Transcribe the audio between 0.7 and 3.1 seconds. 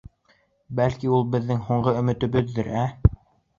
Бәлки, ул беҙҙең һуңғы өмөтөбөҙҙөр, ә?